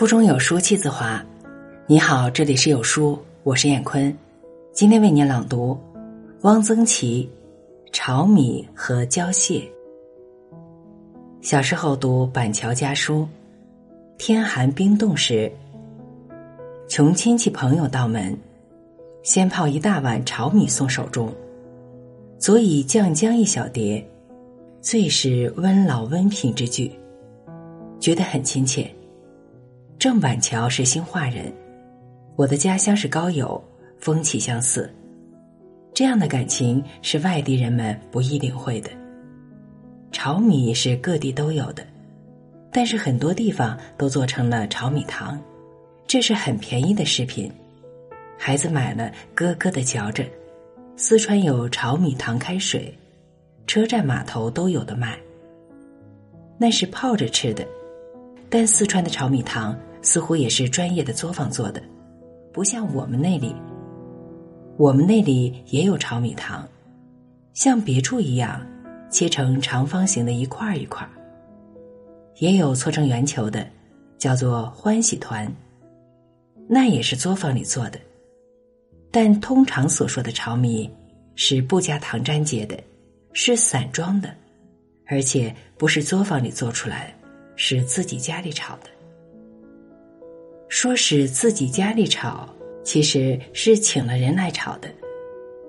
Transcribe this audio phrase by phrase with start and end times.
[0.00, 1.22] 腹中有书气自华。
[1.86, 4.16] 你好，这里是有书，我是燕坤，
[4.72, 5.78] 今天为您朗读
[6.40, 7.30] 汪曾祺
[7.92, 9.58] 《炒米和浇蟹》。
[11.42, 13.28] 小时候读板桥家书，
[14.16, 15.52] 天寒冰冻时，
[16.88, 18.34] 穷亲戚朋友到门，
[19.22, 21.30] 先泡一大碗炒米送手中，
[22.38, 24.02] 佐以酱姜一小碟，
[24.80, 26.90] 最是温老温品之句，
[28.00, 28.90] 觉得很亲切。
[30.00, 31.52] 郑板桥是兴化人，
[32.34, 33.62] 我的家乡是高邮，
[33.98, 34.90] 风气相似。
[35.92, 38.88] 这样的感情是外地人们不易领会的。
[40.10, 41.86] 炒米是各地都有的，
[42.72, 45.38] 但是很多地方都做成了炒米糖，
[46.06, 47.52] 这是很便宜的食品，
[48.38, 50.24] 孩子买了咯咯的嚼着。
[50.96, 52.96] 四川有炒米糖开水，
[53.66, 55.18] 车站码头都有的卖。
[56.56, 57.68] 那是泡着吃的，
[58.48, 59.78] 但四川的炒米糖。
[60.02, 61.82] 似乎也是专业的作坊做的，
[62.52, 63.54] 不像我们那里。
[64.76, 66.66] 我们那里也有炒米糖，
[67.52, 68.66] 像别处一样
[69.10, 71.06] 切成长方形的一块一块
[72.36, 73.66] 也有搓成圆球的，
[74.16, 75.46] 叫做欢喜团。
[76.66, 78.00] 那也是作坊里做的，
[79.10, 80.88] 但通常所说的炒米
[81.34, 82.78] 是不加糖粘结的，
[83.32, 84.34] 是散装的，
[85.06, 87.14] 而且不是作坊里做出来，
[87.54, 88.88] 是自己家里炒的。
[90.70, 92.48] 说是自己家里炒，
[92.84, 94.88] 其实是请了人来炒的。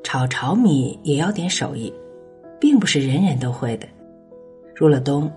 [0.04, 1.92] 炒炒米也要点手艺，
[2.60, 3.88] 并不是人人都会的。
[4.76, 5.30] 入了冬，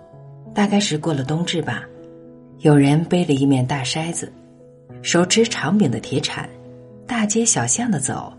[0.54, 1.82] 大概是过了冬至吧，
[2.58, 4.30] 有人背了一面大筛子，
[5.00, 6.46] 手持长柄的铁铲，
[7.06, 8.30] 大街小巷的走，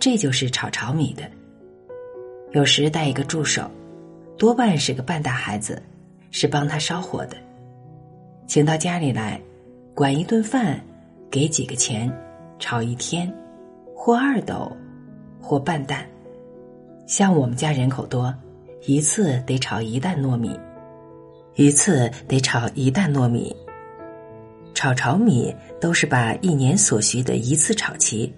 [0.00, 1.24] 这就是炒炒米的。
[2.52, 3.70] 有时带一个助手，
[4.38, 5.82] 多半是个半大孩子，
[6.30, 7.36] 是帮他烧火的，
[8.46, 9.38] 请到家里来。
[9.98, 10.80] 管一顿饭，
[11.28, 12.08] 给几个钱，
[12.60, 13.28] 炒一天，
[13.96, 14.70] 或二斗，
[15.40, 16.06] 或半担。
[17.08, 18.32] 像我们家人口多，
[18.86, 20.56] 一次得炒一担糯米，
[21.56, 23.52] 一次得炒一担糯米。
[24.72, 28.32] 炒炒米都是把一年所需的一次炒齐，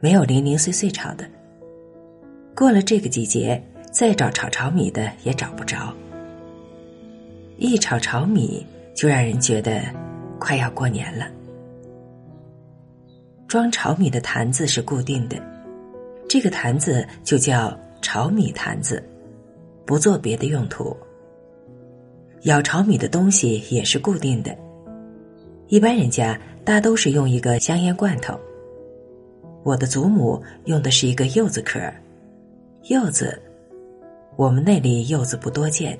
[0.00, 1.28] 没有零零碎碎炒的。
[2.54, 5.92] 过了这个季节，再找炒炒米的也找不着。
[7.56, 8.64] 一炒炒米，
[8.94, 9.82] 就让人觉得。
[10.44, 11.26] 快要过年了，
[13.48, 15.40] 装炒米的坛子是固定的，
[16.28, 19.02] 这个坛子就叫炒米坛子，
[19.86, 20.94] 不做别的用途。
[22.42, 24.54] 舀炒米的东西也是固定的，
[25.68, 28.38] 一般人家大都是用一个香烟罐头。
[29.62, 31.80] 我的祖母用的是一个柚子壳，
[32.90, 33.40] 柚子，
[34.36, 35.98] 我们那里柚子不多见，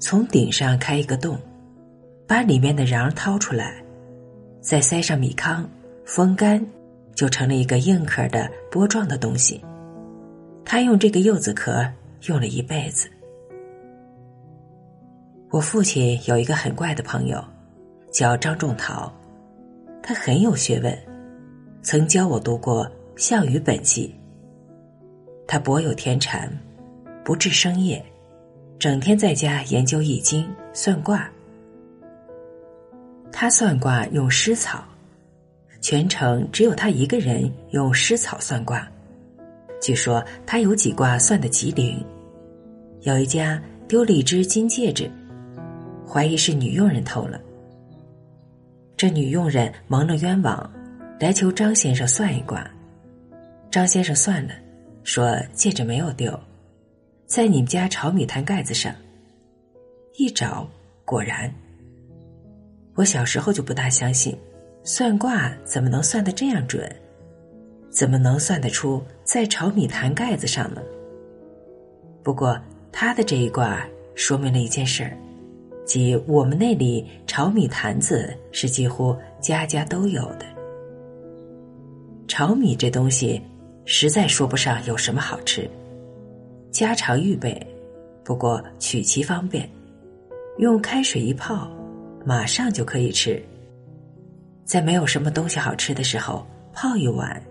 [0.00, 1.38] 从顶上开一个洞。
[2.28, 3.82] 把里面的瓤掏出来，
[4.60, 5.66] 再塞上米糠，
[6.04, 6.62] 风干，
[7.14, 9.64] 就成了一个硬壳的波状的东西。
[10.62, 11.82] 他用这个柚子壳
[12.26, 13.08] 用了一辈子。
[15.48, 17.42] 我父亲有一个很怪的朋友，
[18.12, 19.10] 叫张仲陶，
[20.02, 20.94] 他很有学问，
[21.80, 22.84] 曾教我读过
[23.16, 24.06] 《项羽本纪》。
[25.46, 26.52] 他博有天禅，
[27.24, 28.04] 不治生业，
[28.78, 31.26] 整天在家研究易经、算卦。
[33.32, 34.84] 他算卦用湿草，
[35.80, 38.88] 全城只有他一个人用湿草算卦。
[39.80, 42.04] 据说他有几卦算得极灵。
[43.02, 45.08] 有一家丢了一只金戒指，
[46.06, 47.40] 怀疑是女佣人偷了。
[48.96, 50.68] 这女佣人蒙了冤枉，
[51.20, 52.68] 来求张先生算一卦。
[53.70, 54.54] 张先生算了，
[55.04, 56.36] 说戒指没有丢，
[57.26, 58.92] 在你们家炒米坛盖子上。
[60.16, 60.68] 一找，
[61.04, 61.54] 果然。
[62.98, 64.36] 我小时候就不大相信，
[64.82, 66.84] 算卦怎么能算得这样准？
[67.90, 70.82] 怎么能算得出在炒米坛盖子上呢？
[72.24, 72.60] 不过
[72.90, 75.16] 他的这一卦说明了一件事儿，
[75.86, 80.44] 即我们那里炒米坛子是几乎家家都有的。
[82.26, 83.40] 炒米这东西
[83.84, 85.70] 实在说不上有什么好吃，
[86.72, 87.64] 家常预备，
[88.24, 89.70] 不过取其方便，
[90.58, 91.70] 用开水一泡。
[92.28, 93.42] 马上就可以吃，
[94.62, 97.42] 在没有什么东西好吃的时候泡一碗，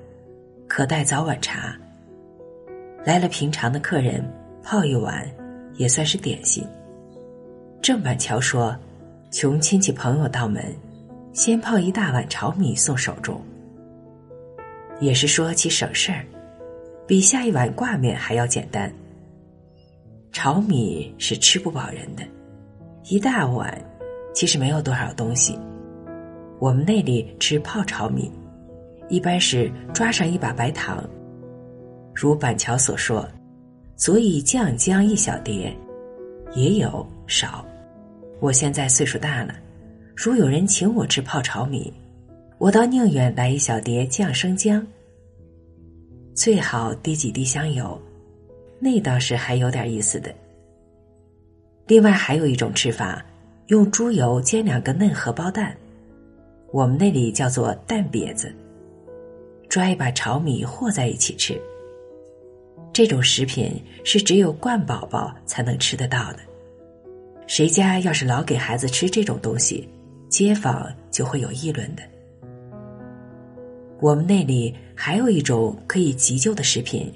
[0.68, 1.76] 可代早晚茶。
[3.04, 4.24] 来了平常的客人，
[4.62, 5.28] 泡一碗
[5.78, 6.64] 也算是点心。
[7.82, 8.78] 郑板桥说
[9.34, 10.64] ：“穷亲戚朋友到门，
[11.34, 13.42] 先泡一大碗炒米送手中。”
[15.02, 16.24] 也是说起省事儿，
[17.08, 18.94] 比下一碗挂面还要简单。
[20.32, 22.22] 炒米是吃不饱人的，
[23.06, 23.76] 一大碗。
[24.38, 25.58] 其实没有多少东西，
[26.60, 28.32] 我们那里吃泡炒米，
[29.10, 31.04] 一般是抓上一把白糖，
[32.14, 33.28] 如板桥所说，
[33.96, 35.76] 足以酱姜一小碟，
[36.54, 37.66] 也有少。
[38.40, 39.56] 我现在岁数大了，
[40.16, 41.92] 如有人请我吃泡炒米，
[42.60, 44.86] 我倒宁愿来一小碟酱生姜，
[46.36, 48.00] 最好滴几滴香油，
[48.80, 50.32] 那倒是还有点意思的。
[51.88, 53.26] 另外还有一种吃法，
[53.68, 55.76] 用猪油煎两个嫩荷包蛋，
[56.72, 58.50] 我们那里叫做蛋瘪子，
[59.68, 61.60] 抓一把炒米和在一起吃。
[62.94, 66.40] 这种食品是只有惯宝宝才能吃得到的，
[67.46, 69.88] 谁家要是老给孩子吃这种东西，
[70.30, 72.02] 街坊就会有议论的。
[74.00, 77.14] 我们那里还有一种可以急救的食品，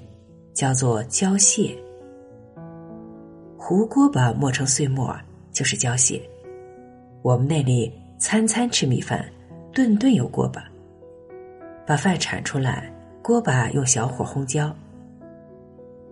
[0.54, 1.74] 叫做胶蟹。
[3.58, 5.16] 胡锅巴磨成碎末
[5.54, 6.22] 就是胶蟹。
[7.22, 9.24] 我们那里餐餐吃米饭，
[9.72, 10.64] 顿顿有锅巴。
[11.86, 12.92] 把饭铲出来，
[13.22, 14.76] 锅巴用小火烘焦。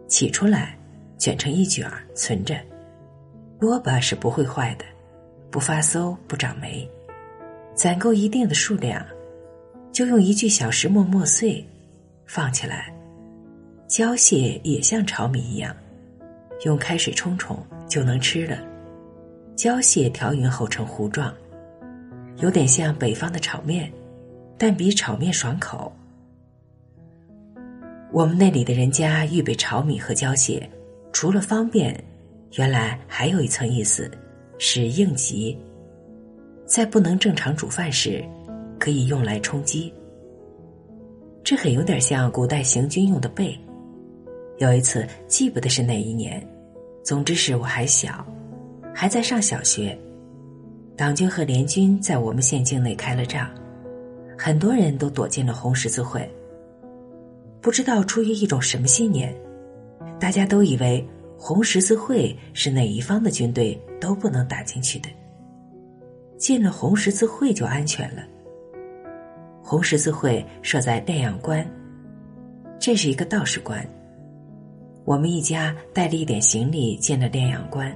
[0.07, 0.77] 起出来，
[1.17, 2.56] 卷成一卷儿存着。
[3.59, 4.85] 锅巴是不会坏的，
[5.50, 6.88] 不发馊不长霉。
[7.73, 9.03] 攒够一定的数量，
[9.91, 11.65] 就用一具小石磨磨碎，
[12.25, 12.94] 放起来。
[13.88, 15.75] 胶蟹也像炒米一样。
[16.65, 17.57] 用开水冲冲
[17.88, 18.59] 就能吃了，
[19.59, 21.35] 胶蟹调匀后成糊状，
[22.38, 23.91] 有点像北方的炒面，
[24.57, 25.91] 但比炒面爽口。
[28.13, 30.65] 我们那里的人家预备炒米和胶蟹，
[31.11, 31.94] 除了方便，
[32.56, 34.09] 原来还有一层意思，
[34.57, 35.59] 是应急，
[36.65, 38.23] 在不能正常煮饭时，
[38.79, 39.94] 可以用来充饥。
[41.44, 43.53] 这很有点像古代行军用的被。
[44.59, 46.41] 有一次，记不得是哪一年，
[47.03, 48.25] 总之是我还小，
[48.94, 49.97] 还在上小学。
[50.95, 53.50] 党军和联军在我们县境内开了仗，
[54.38, 56.30] 很多人都躲进了红十字会。
[57.62, 59.33] 不知道出于一种什么信念，
[60.19, 61.06] 大家都以为
[61.38, 65.09] 红十字会是哪一方的军队都不能打进去的。
[66.38, 68.24] 进了红十字会就安全了。
[69.62, 71.65] 红十字会设在炼阳关，
[72.80, 73.85] 这是一个道士关。
[75.06, 77.95] 我们一家带了一点行李进了炼阳关，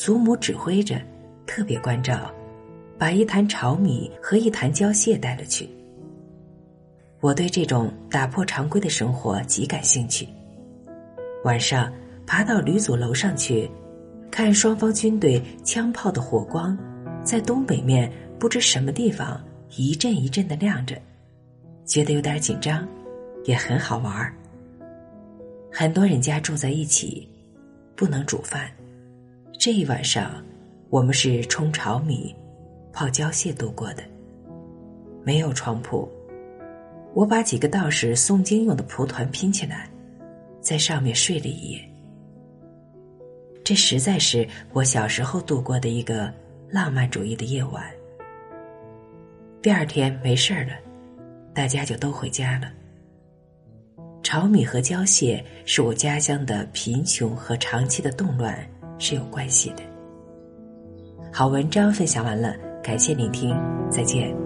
[0.00, 0.98] 祖母指挥着，
[1.46, 2.34] 特别关照，
[2.96, 5.68] 把一坛炒米和一坛胶蟹带了去。
[7.20, 10.26] 我对这种打破常规的生活极感兴趣。
[11.44, 11.92] 晚上
[12.26, 13.70] 爬到旅组楼上去，
[14.30, 16.74] 看双方军队枪炮的火光，
[17.22, 19.38] 在东北面不知什么地方
[19.76, 20.98] 一阵一阵的亮着，
[21.84, 22.88] 觉得有点紧张，
[23.44, 24.34] 也很好玩儿。
[25.70, 27.28] 很多人家住在一起，
[27.94, 28.66] 不能煮饭。
[29.60, 30.42] 这一晚上，
[30.88, 32.34] 我们是冲炒米、
[32.94, 34.02] 泡胶蟹度过的。
[35.22, 36.08] 没有床铺，
[37.12, 39.86] 我把几个道士诵经用的蒲团拼起来，
[40.62, 41.78] 在上面睡了一夜。
[43.62, 46.32] 这实在是我小时候度过的一个
[46.70, 47.84] 浪漫主义的夜晚。
[49.60, 50.72] 第二天没事儿了，
[51.52, 52.72] 大家就都回家了。
[54.22, 58.58] 炒米和胶蟹是我家乡的贫穷和长期的动乱
[59.00, 59.82] 是有关系的。
[61.32, 63.56] 好文章分享完了，感谢聆听，
[63.90, 64.39] 再见。